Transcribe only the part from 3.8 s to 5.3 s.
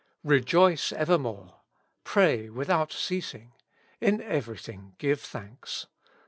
In everything give